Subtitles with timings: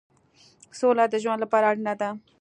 [0.79, 2.09] سوله د ژوند لپاره اړینه ده.